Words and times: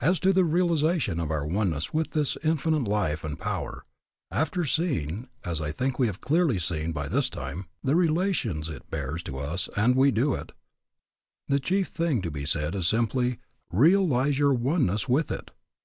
As 0.00 0.20
to 0.20 0.32
the 0.32 0.44
realization 0.44 1.18
of 1.18 1.32
our 1.32 1.44
oneness 1.44 1.92
with 1.92 2.10
this 2.12 2.38
Infinite 2.44 2.84
Life 2.86 3.24
and 3.24 3.36
Power, 3.36 3.84
after 4.30 4.64
seeing, 4.64 5.28
as 5.44 5.60
I 5.60 5.72
think 5.72 5.98
we 5.98 6.06
have 6.06 6.20
clearly 6.20 6.60
seen 6.60 6.92
by 6.92 7.08
this 7.08 7.28
time, 7.28 7.66
the 7.82 7.96
relations 7.96 8.70
it 8.70 8.88
bears 8.88 9.20
to 9.24 9.38
us 9.38 9.68
and 9.76 9.96
we 9.96 10.12
to 10.12 10.34
it, 10.34 10.52
the 11.48 11.58
chief 11.58 11.88
thing 11.88 12.22
to 12.22 12.30
be 12.30 12.44
said 12.44 12.76
is 12.76 12.86
simply, 12.86 13.40
Realize 13.72 14.38
your 14.38 14.54
oneness 14.54 15.08
with 15.08 15.32
it. 15.32 15.50